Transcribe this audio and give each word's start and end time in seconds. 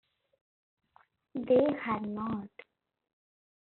They 1.35 1.61
had 1.79 2.01
not. 2.09 2.49